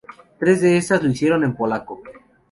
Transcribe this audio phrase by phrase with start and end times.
[0.39, 2.01] Tres de estas lo hicieron en polaco.